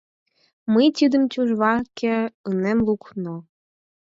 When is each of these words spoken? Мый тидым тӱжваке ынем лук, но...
Мый 0.73 0.87
тидым 0.97 1.23
тӱжваке 1.31 2.17
ынем 2.49 2.79
лук, 2.85 3.03
но... 3.23 3.35